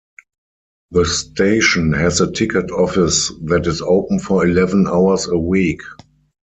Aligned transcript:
The 0.89 1.05
station 1.05 1.93
has 1.93 2.21
a 2.21 2.31
ticket 2.31 2.71
office 2.71 3.31
that 3.43 3.67
is 3.67 3.83
open 3.83 4.17
for 4.17 4.47
eleven 4.47 4.87
hours 4.87 5.27
a 5.27 5.37
week. 5.37 5.81